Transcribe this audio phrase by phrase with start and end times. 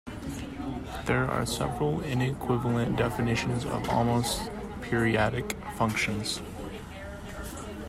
[1.05, 4.49] There are several inequivalent definitions of almost
[4.81, 6.41] periodic functions.